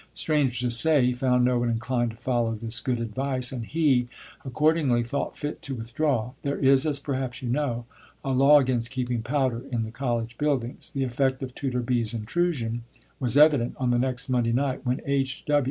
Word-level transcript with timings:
Strange 0.15 0.59
to 0.61 0.71
say, 0.71 1.05
he 1.05 1.13
found 1.13 1.45
no 1.45 1.59
one 1.59 1.69
inclined 1.69 2.09
to 2.09 2.17
follow 2.17 2.55
this 2.55 2.79
good 2.79 2.99
advice, 2.99 3.51
and 3.51 3.67
he 3.67 4.07
accordingly 4.43 5.03
thought 5.03 5.37
fit 5.37 5.61
to 5.61 5.75
withdraw. 5.75 6.31
There 6.41 6.57
is, 6.57 6.87
as 6.87 6.97
perhaps 6.97 7.43
you 7.43 7.49
know, 7.49 7.85
a 8.25 8.31
law 8.31 8.57
against 8.59 8.89
keeping 8.89 9.21
powder 9.21 9.61
in 9.71 9.83
the 9.83 9.91
college 9.91 10.39
buildings. 10.39 10.89
The 10.89 11.03
effect 11.03 11.43
of 11.43 11.53
Tutor 11.53 11.81
B.'s 11.81 12.15
intrusion 12.15 12.81
was 13.19 13.37
evident 13.37 13.75
on 13.77 13.91
the 13.91 13.99
next 13.99 14.27
Monday 14.27 14.53
night, 14.53 14.83
when 14.83 15.01
H. 15.05 15.45